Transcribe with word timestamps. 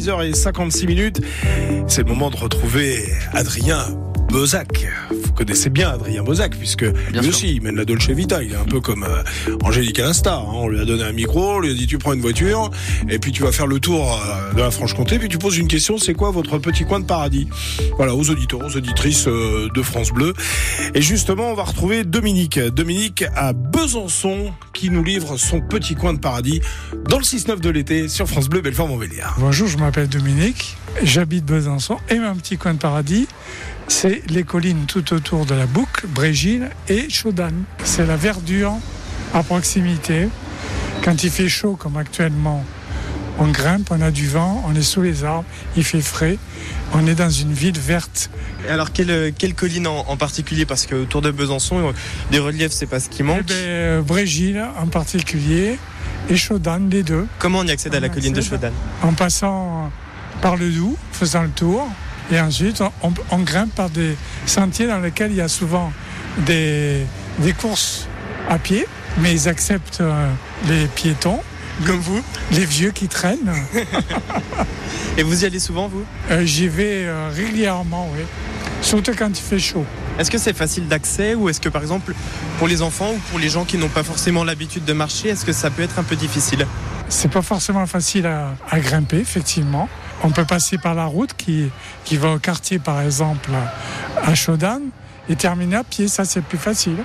6h56 0.00 0.86
minutes. 0.86 1.20
C'est 1.86 2.02
le 2.02 2.08
moment 2.08 2.30
de 2.30 2.36
retrouver 2.36 3.04
Adrien 3.34 3.84
Bozac. 4.30 4.86
Vous 5.40 5.46
connaissez 5.46 5.70
bien 5.70 5.88
Adrien 5.88 6.22
Bozac, 6.22 6.54
puisque 6.54 6.84
Bien 6.84 7.22
lui 7.22 7.28
sûr. 7.28 7.28
aussi, 7.30 7.54
il 7.54 7.62
mène 7.62 7.74
la 7.74 7.86
Dolce 7.86 8.10
Vita. 8.10 8.42
Il 8.42 8.52
est 8.52 8.56
un 8.56 8.66
peu 8.66 8.82
comme 8.82 9.04
euh, 9.04 9.22
Angélique 9.62 9.98
Alastar. 9.98 10.40
hein. 10.40 10.52
On 10.52 10.68
lui 10.68 10.78
a 10.78 10.84
donné 10.84 11.02
un 11.02 11.12
micro, 11.12 11.52
on 11.54 11.60
lui 11.60 11.70
a 11.70 11.72
dit 11.72 11.86
tu 11.86 11.96
prends 11.96 12.12
une 12.12 12.20
voiture, 12.20 12.70
et 13.08 13.18
puis 13.18 13.32
tu 13.32 13.42
vas 13.42 13.50
faire 13.50 13.66
le 13.66 13.80
tour 13.80 14.20
euh, 14.22 14.52
de 14.52 14.58
la 14.60 14.70
Franche-Comté, 14.70 15.18
puis 15.18 15.30
tu 15.30 15.38
poses 15.38 15.56
une 15.56 15.66
question, 15.66 15.96
c'est 15.96 16.12
quoi 16.12 16.30
votre 16.30 16.58
petit 16.58 16.84
coin 16.84 17.00
de 17.00 17.06
paradis? 17.06 17.48
Voilà, 17.96 18.14
aux 18.14 18.28
auditeurs, 18.28 18.60
aux 18.66 18.76
auditrices 18.76 19.28
euh, 19.28 19.70
de 19.74 19.80
France 19.82 20.10
Bleu. 20.10 20.34
Et 20.94 21.00
justement, 21.00 21.50
on 21.50 21.54
va 21.54 21.62
retrouver 21.64 22.04
Dominique. 22.04 22.58
Dominique 22.60 23.24
à 23.34 23.54
Besançon, 23.54 24.52
qui 24.74 24.90
nous 24.90 25.02
livre 25.02 25.38
son 25.38 25.62
petit 25.62 25.94
coin 25.94 26.12
de 26.12 26.18
paradis 26.18 26.60
dans 27.08 27.16
le 27.16 27.24
6-9 27.24 27.60
de 27.60 27.70
l'été 27.70 28.08
sur 28.08 28.28
France 28.28 28.50
Bleu, 28.50 28.60
Belfort-Montbéliard. 28.60 29.36
Bonjour, 29.38 29.68
je 29.68 29.78
m'appelle 29.78 30.08
Dominique, 30.08 30.76
j'habite 31.02 31.46
Besançon 31.46 31.96
et 32.10 32.18
mon 32.18 32.34
petit 32.34 32.58
coin 32.58 32.74
de 32.74 32.78
paradis, 32.78 33.26
c'est 33.88 34.22
les 34.28 34.44
collines 34.44 34.84
tout 34.86 35.12
autour 35.14 35.29
de 35.38 35.54
la 35.54 35.66
Boucle, 35.66 36.06
Brégil 36.08 36.68
et 36.88 37.08
Chaudane. 37.08 37.62
C'est 37.84 38.04
la 38.04 38.16
verdure 38.16 38.74
à 39.32 39.42
proximité. 39.42 40.28
Quand 41.04 41.22
il 41.22 41.30
fait 41.30 41.48
chaud 41.48 41.76
comme 41.76 41.96
actuellement, 41.96 42.64
on 43.38 43.46
grimpe, 43.48 43.88
on 43.90 44.00
a 44.02 44.10
du 44.10 44.26
vent, 44.28 44.62
on 44.66 44.74
est 44.74 44.82
sous 44.82 45.02
les 45.02 45.24
arbres, 45.24 45.44
il 45.76 45.84
fait 45.84 46.00
frais, 46.00 46.36
on 46.92 47.06
est 47.06 47.14
dans 47.14 47.30
une 47.30 47.52
ville 47.52 47.78
verte. 47.78 48.28
Et 48.66 48.70
Alors, 48.70 48.92
quelle, 48.92 49.32
quelle 49.38 49.54
colline 49.54 49.86
en, 49.86 50.00
en 50.08 50.16
particulier? 50.16 50.66
Parce 50.66 50.84
que 50.86 50.96
autour 50.96 51.22
de 51.22 51.30
Besançon, 51.30 51.78
euh, 51.78 51.92
des 52.32 52.40
reliefs, 52.40 52.72
c'est 52.72 52.86
pas 52.86 52.98
ce 53.00 53.08
qui 53.08 53.20
Eh 53.20 53.24
manque. 53.24 53.46
ben, 53.46 53.54
euh, 53.54 54.02
Brégil 54.02 54.60
en 54.78 54.88
particulier 54.88 55.78
et 56.28 56.36
Chaudane, 56.36 56.90
les 56.90 57.02
deux, 57.04 57.26
Comment 57.38 57.60
on 57.60 57.66
y 57.66 57.70
accède 57.70 57.94
à 57.94 58.00
la 58.00 58.08
colline 58.08 58.32
de 58.32 58.40
accède. 58.40 58.54
Chaudane 58.54 58.74
en 59.02 59.12
passant 59.12 59.90
par 60.42 60.56
le 60.56 60.70
Doubs, 60.70 60.96
faisant 61.12 61.42
le 61.42 61.50
tour. 61.50 61.88
Et 62.32 62.40
ensuite, 62.40 62.80
on, 63.02 63.12
on 63.30 63.38
grimpe 63.38 63.74
par 63.74 63.90
des 63.90 64.16
sentiers 64.46 64.86
dans 64.86 64.98
lesquels 65.00 65.30
il 65.32 65.36
y 65.36 65.40
a 65.40 65.48
souvent 65.48 65.92
des, 66.46 67.04
des 67.38 67.52
courses 67.52 68.06
à 68.48 68.58
pied, 68.58 68.86
mais 69.18 69.32
ils 69.32 69.48
acceptent 69.48 70.00
euh, 70.00 70.28
les 70.68 70.86
piétons, 70.86 71.40
Comme 71.86 71.98
vous 71.98 72.22
les 72.52 72.64
vieux 72.64 72.90
qui 72.92 73.08
traînent. 73.08 73.52
Et 75.18 75.22
vous 75.22 75.42
y 75.42 75.46
allez 75.46 75.58
souvent, 75.60 75.88
vous? 75.88 76.04
Euh, 76.30 76.44
J'y 76.44 76.68
vais 76.68 77.04
euh, 77.04 77.30
régulièrement, 77.34 78.08
oui. 78.14 78.24
Surtout 78.82 79.12
quand 79.16 79.28
il 79.28 79.42
fait 79.42 79.58
chaud. 79.58 79.84
Est-ce 80.18 80.30
que 80.30 80.38
c'est 80.38 80.56
facile 80.56 80.86
d'accès 80.88 81.34
ou 81.34 81.48
est-ce 81.48 81.60
que, 81.60 81.68
par 81.68 81.82
exemple, 81.82 82.14
pour 82.58 82.68
les 82.68 82.82
enfants 82.82 83.10
ou 83.12 83.18
pour 83.30 83.38
les 83.38 83.48
gens 83.48 83.64
qui 83.64 83.76
n'ont 83.78 83.88
pas 83.88 84.02
forcément 84.02 84.44
l'habitude 84.44 84.84
de 84.84 84.92
marcher, 84.92 85.28
est-ce 85.30 85.44
que 85.44 85.52
ça 85.52 85.70
peut 85.70 85.82
être 85.82 85.98
un 85.98 86.02
peu 86.02 86.16
difficile? 86.16 86.66
C'est 87.08 87.30
pas 87.30 87.42
forcément 87.42 87.86
facile 87.86 88.26
à, 88.26 88.54
à 88.70 88.80
grimper, 88.80 89.18
effectivement. 89.18 89.88
On 90.22 90.30
peut 90.30 90.44
passer 90.44 90.76
par 90.78 90.94
la 90.94 91.06
route 91.06 91.30
qui, 91.36 91.70
qui 92.04 92.16
va 92.16 92.32
au 92.32 92.38
quartier, 92.38 92.78
par 92.78 93.00
exemple, 93.00 93.50
à 94.22 94.34
Chaudane, 94.34 94.90
et 95.28 95.36
terminer 95.36 95.76
à 95.76 95.84
pied. 95.84 96.08
Ça, 96.08 96.24
c'est 96.24 96.42
plus 96.42 96.58
facile. 96.58 96.96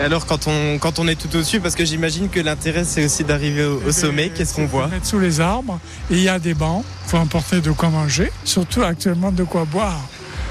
Alors, 0.00 0.26
quand 0.26 0.48
on, 0.48 0.78
quand 0.78 0.98
on 0.98 1.06
est 1.06 1.14
tout 1.14 1.28
au-dessus, 1.36 1.60
parce 1.60 1.76
que 1.76 1.84
j'imagine 1.84 2.28
que 2.28 2.40
l'intérêt, 2.40 2.82
c'est 2.84 3.04
aussi 3.04 3.22
d'arriver 3.24 3.64
au, 3.64 3.80
au 3.86 3.92
sommet, 3.92 4.30
qu'est-ce 4.30 4.54
qu'on 4.54 4.66
voit 4.66 4.88
Mettre 4.88 5.06
sous 5.06 5.20
les 5.20 5.40
arbres. 5.40 5.78
Et 6.10 6.14
il 6.14 6.22
y 6.22 6.28
a 6.28 6.38
des 6.38 6.54
bancs. 6.54 6.84
Il 7.06 7.10
faut 7.10 7.18
emporter 7.18 7.60
de 7.60 7.70
quoi 7.70 7.90
manger. 7.90 8.32
Surtout 8.44 8.82
actuellement 8.82 9.30
de 9.30 9.44
quoi 9.44 9.64
boire. 9.64 10.00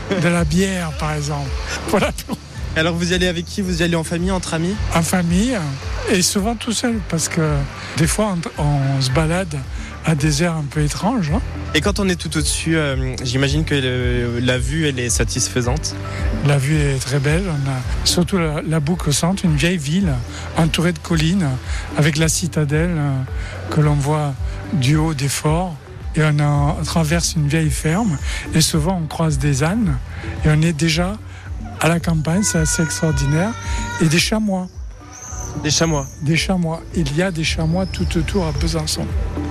De 0.10 0.28
la 0.28 0.44
bière, 0.46 0.92
par 1.00 1.14
exemple. 1.14 1.50
Voilà, 1.90 2.12
Alors, 2.78 2.96
vous 2.96 3.12
y 3.12 3.16
allez 3.16 3.28
avec 3.28 3.46
qui? 3.46 3.62
Vous 3.62 3.82
y 3.82 3.84
allez 3.84 3.96
en 3.96 4.04
famille, 4.04 4.32
entre 4.32 4.54
amis? 4.54 4.76
En 4.96 5.02
famille. 5.02 5.58
Et 6.10 6.22
souvent 6.22 6.56
tout 6.56 6.72
seul. 6.72 7.00
Parce 7.10 7.28
que 7.28 7.42
des 7.98 8.08
fois, 8.08 8.36
on, 8.58 8.64
on 8.64 9.02
se 9.02 9.10
balade 9.10 9.58
des 10.16 10.44
aires 10.44 10.56
un 10.56 10.64
peu 10.70 10.82
étranges. 10.82 11.32
hein. 11.34 11.42
Et 11.74 11.80
quand 11.82 12.00
on 12.00 12.10
est 12.10 12.16
tout 12.16 12.36
au-dessus, 12.38 12.76
euh, 12.76 13.16
j'imagine 13.24 13.64
que 13.64 13.76
le- 13.76 14.40
la 14.40 14.58
vue, 14.58 14.88
elle 14.88 15.00
est 15.00 15.10
satisfaisante. 15.10 15.96
La 16.46 16.58
vue 16.58 16.76
est 16.76 17.00
très 17.00 17.20
belle. 17.20 17.44
On 17.48 17.70
a 17.70 17.76
surtout 18.04 18.38
la, 18.38 18.62
la 18.62 18.80
boucle 18.80 19.10
au 19.10 19.12
centre, 19.14 19.46
une 19.46 19.56
vieille 19.56 19.78
ville 19.78 20.12
entourée 20.58 20.92
de 20.92 21.00
collines, 21.00 21.48
avec 21.98 22.18
la 22.18 22.28
citadelle 22.28 22.96
euh, 22.98 23.22
que 23.70 23.80
l'on 23.80 23.94
voit 23.96 24.34
du 24.74 24.96
haut 24.98 25.14
des 25.14 25.30
forts. 25.30 25.76
Et 26.16 26.22
on, 26.24 26.40
a- 26.40 26.76
on 26.80 26.84
traverse 26.84 27.36
une 27.36 27.48
vieille 27.48 27.70
ferme. 27.70 28.18
Et 28.54 28.62
souvent, 28.62 29.00
on 29.02 29.08
croise 29.08 29.38
des 29.38 29.64
ânes. 29.64 29.98
Et 30.44 30.50
on 30.50 30.62
est 30.62 30.74
déjà 30.74 31.18
à 31.80 31.88
la 31.88 32.00
campagne, 32.00 32.44
c'est 32.44 32.58
assez 32.60 32.82
extraordinaire. 32.84 33.52
Et 34.02 34.06
des 34.08 34.20
chamois. 34.20 34.68
Des 35.64 35.70
chamois. 35.70 36.08
Des 36.22 36.38
chamois. 36.38 36.82
Il 36.96 37.16
y 37.16 37.22
a 37.22 37.30
des 37.32 37.44
chamois 37.44 37.86
tout 37.86 38.08
autour 38.18 38.46
à 38.48 38.52
Besançon. 38.54 39.06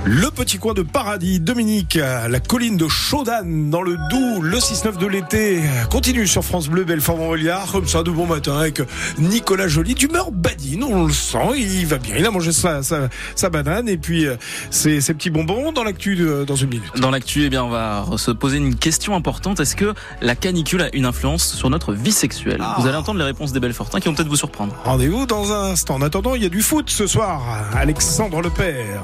Le 0.05 0.31
petit 0.31 0.57
coin 0.59 0.73
de 0.73 0.83
paradis, 0.83 1.41
Dominique, 1.41 1.95
la 1.97 2.41
colline 2.41 2.77
de 2.79 2.89
Chaudane 2.89 3.69
dans 3.71 3.83
le 3.83 3.97
Doubs, 4.09 4.41
le 4.43 4.57
6-9 4.59 4.97
de 4.97 5.07
l'été, 5.07 5.61
continue 5.91 6.27
sur 6.27 6.43
France 6.43 6.69
Bleu, 6.69 6.85
Belfort-Montbéliard, 6.85 7.71
comme 7.71 7.87
ça 7.87 8.03
de 8.03 8.11
bon 8.11 8.27
matin 8.27 8.57
avec 8.59 8.81
Nicolas 9.19 9.69
Joly, 9.69 9.95
d'humeur 9.95 10.33
badine, 10.33 10.85
on 10.85 11.05
le 11.07 11.13
sent, 11.13 11.39
il 11.59 11.87
va 11.87 11.99
bien, 11.99 12.17
il 12.17 12.25
a 12.25 12.31
mangé 12.31 12.51
sa, 12.53 12.83
sa, 12.83 13.09
sa 13.37 13.51
banane 13.51 13.89
et 13.91 13.99
puis 13.99 14.27
euh, 14.27 14.37
ses, 14.71 15.03
ses 15.03 15.13
petits 15.13 15.29
bonbons 15.31 15.71
dans 15.71 15.85
l'actu 15.85 16.17
de- 16.17 16.45
dans 16.47 16.57
une 16.57 16.71
minute. 16.71 16.91
Dans 16.99 17.11
l'actu, 17.11 17.45
eh 17.45 17.51
bien, 17.51 17.63
on 17.65 17.69
va 17.69 18.07
se 18.17 18.31
poser 18.31 18.57
une 18.57 18.75
question 18.77 19.15
importante. 19.15 19.61
Est-ce 19.61 19.77
que 19.77 19.93
la 20.23 20.35
canicule 20.35 20.81
a 20.81 20.95
une 20.97 21.05
influence 21.05 21.53
sur 21.55 21.69
notre 21.69 21.93
vie 21.93 22.13
sexuelle? 22.13 22.61
Ah. 22.63 22.77
Vous 22.79 22.87
allez 22.87 22.97
entendre 22.97 23.19
les 23.19 23.25
réponses 23.27 23.53
des 23.53 23.61
Belfortins 23.61 24.01
qui 24.01 24.09
vont 24.09 24.15
peut-être 24.15 24.29
vous 24.29 24.37
surprendre. 24.37 24.75
Rendez-vous 24.85 25.27
dans 25.27 25.53
un 25.53 25.71
instant. 25.73 25.90
En 25.91 26.03
attendant, 26.03 26.35
il 26.37 26.43
y 26.43 26.47
a 26.47 26.49
du 26.49 26.63
foot 26.63 26.89
ce 26.89 27.07
soir. 27.07 27.43
Alexandre 27.75 28.41
Lepère. 28.43 29.03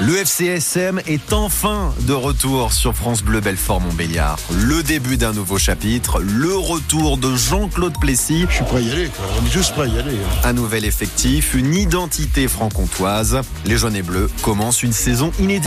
Le 0.00 0.16
FCSM 0.16 1.00
est 1.06 1.32
enfin 1.32 1.94
de 2.00 2.12
retour 2.12 2.72
sur 2.72 2.94
France 2.94 3.22
Bleu 3.22 3.40
Belfort 3.40 3.80
Montbéliard. 3.80 4.38
Le 4.50 4.82
début 4.82 5.16
d'un 5.16 5.32
nouveau 5.32 5.56
chapitre, 5.56 6.20
le 6.20 6.52
retour 6.56 7.16
de 7.16 7.36
Jean-Claude 7.36 7.96
Plessis, 8.00 8.44
Je 8.50 8.54
suis 8.56 8.64
prêt 8.64 8.78
à 8.78 8.80
y 8.80 8.90
aller, 8.90 9.06
quoi. 9.16 9.24
On 9.40 9.46
est 9.46 9.50
juste 9.52 9.72
prêt 9.72 9.84
à 9.84 9.86
y 9.86 9.98
aller. 9.98 10.16
hein. 10.16 10.48
un 10.48 10.52
nouvel 10.52 10.84
effectif, 10.84 11.54
une 11.54 11.72
identité 11.74 12.48
franc-comtoise. 12.48 13.40
Les 13.66 13.78
jaunes 13.78 13.94
et 13.94 14.02
bleus 14.02 14.28
commencent 14.42 14.82
une 14.82 14.92
saison 14.92 15.30
inédite. 15.38 15.62